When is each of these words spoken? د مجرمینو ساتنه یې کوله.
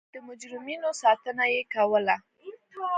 د 0.13 0.15
مجرمینو 0.27 0.89
ساتنه 1.01 1.43
یې 1.53 1.61
کوله. 1.73 2.15